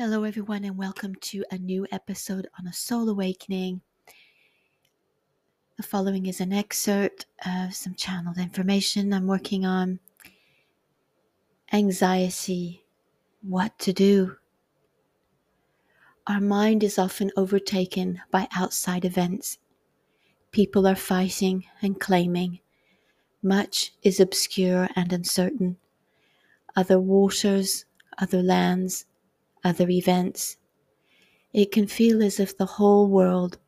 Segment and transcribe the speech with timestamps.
[0.00, 3.82] Hello, everyone, and welcome to a new episode on a soul awakening.
[5.76, 10.00] The following is an excerpt of some channeled information I'm working on.
[11.70, 12.82] Anxiety,
[13.42, 14.36] what to do.
[16.26, 19.58] Our mind is often overtaken by outside events.
[20.50, 22.60] People are fighting and claiming.
[23.42, 25.76] Much is obscure and uncertain.
[26.74, 27.84] Other waters,
[28.16, 29.04] other lands,
[29.64, 30.56] other events.
[31.52, 33.58] It can feel as if the whole world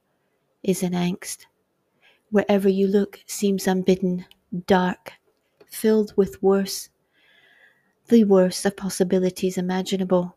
[0.62, 1.46] is in angst.
[2.30, 4.24] Wherever you look seems unbidden,
[4.66, 5.12] dark,
[5.66, 6.88] filled with worse,
[8.08, 10.36] the worst of possibilities imaginable.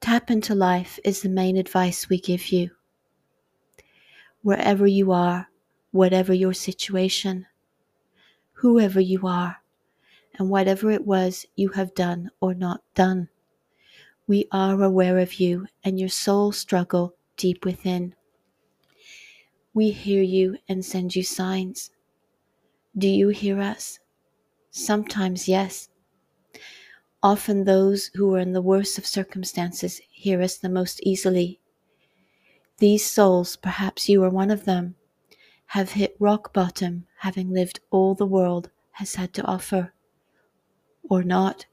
[0.00, 2.70] Tap into life is the main advice we give you.
[4.42, 5.48] Wherever you are,
[5.92, 7.46] whatever your situation,
[8.52, 9.62] whoever you are,
[10.38, 13.28] and whatever it was you have done or not done.
[14.26, 18.14] We are aware of you and your soul struggle deep within.
[19.74, 21.90] We hear you and send you signs.
[22.96, 23.98] Do you hear us?
[24.70, 25.90] Sometimes, yes.
[27.22, 31.60] Often, those who are in the worst of circumstances hear us the most easily.
[32.78, 34.94] These souls, perhaps you are one of them,
[35.66, 39.92] have hit rock bottom, having lived all the world has had to offer.
[41.10, 41.66] Or not.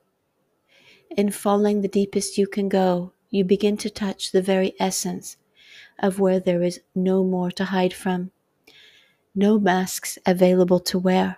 [1.17, 5.35] In falling the deepest you can go, you begin to touch the very essence
[5.99, 8.31] of where there is no more to hide from,
[9.35, 11.37] no masks available to wear.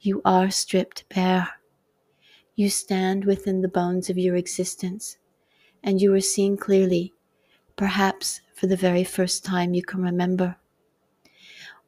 [0.00, 1.48] You are stripped bare.
[2.54, 5.16] You stand within the bones of your existence,
[5.82, 7.14] and you are seeing clearly,
[7.76, 10.56] perhaps for the very first time you can remember.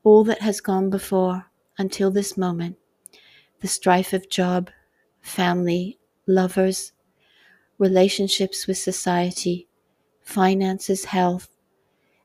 [0.03, 2.79] All that has gone before until this moment,
[3.61, 4.71] the strife of job,
[5.21, 6.93] family, lovers,
[7.79, 9.69] relationships with society,
[10.23, 11.49] finances, health,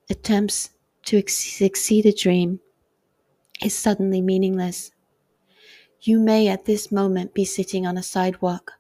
[0.09, 0.71] attempts
[1.05, 2.59] to succeed a dream
[3.61, 4.91] is suddenly meaningless.
[6.01, 8.73] You may at this moment be sitting on a sidewalk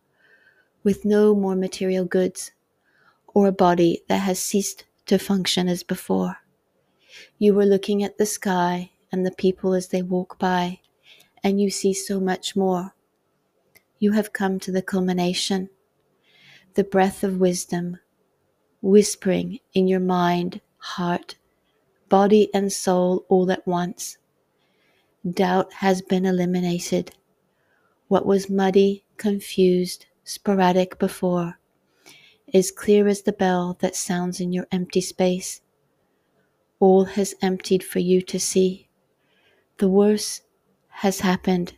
[0.83, 2.51] with no more material goods
[3.33, 6.37] or a body that has ceased to function as before.
[7.39, 10.81] You were looking at the sky and the people as they walk by,
[11.43, 12.93] and you see so much more
[13.99, 15.69] you have come to the culmination,
[16.75, 17.99] the breath of wisdom,
[18.81, 21.35] whispering in your mind, heart,
[22.07, 24.17] body, and soul all at once.
[25.29, 27.11] Doubt has been eliminated.
[28.07, 31.59] What was muddy, confused, sporadic before
[32.53, 35.61] is clear as the bell that sounds in your empty space.
[36.79, 38.87] All has emptied for you to see.
[39.77, 40.43] The worst
[40.87, 41.73] has happened,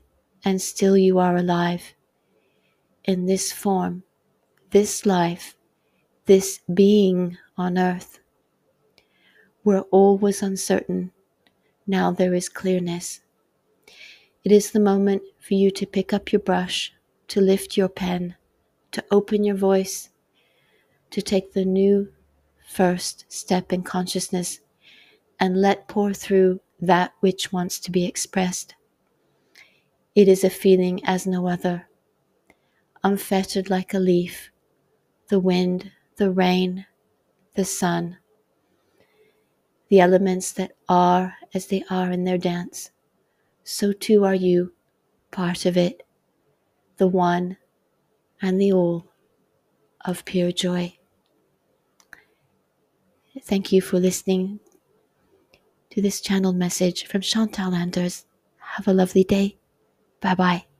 [0.45, 1.95] and still you are alive
[3.03, 4.03] in this form,
[4.71, 5.55] this life,
[6.25, 8.19] this being on earth.
[9.63, 11.11] Where all was uncertain,
[11.85, 13.21] now there is clearness.
[14.43, 16.93] It is the moment for you to pick up your brush,
[17.27, 18.35] to lift your pen,
[18.91, 20.09] to open your voice,
[21.11, 22.11] to take the new
[22.67, 24.61] first step in consciousness
[25.39, 28.75] and let pour through that which wants to be expressed.
[30.15, 31.87] It is a feeling as no other
[33.03, 34.51] unfettered like a leaf,
[35.29, 36.85] the wind, the rain,
[37.55, 38.17] the sun,
[39.89, 42.91] the elements that are as they are in their dance,
[43.63, 44.73] so too are you,
[45.31, 46.05] part of it,
[46.97, 47.57] the one
[48.41, 49.07] and the all
[50.05, 50.97] of pure joy.
[53.43, 54.59] Thank you for listening
[55.89, 58.25] to this channeled message from Chantal Anders.
[58.75, 59.57] Have a lovely day.
[60.21, 60.70] Bye bye.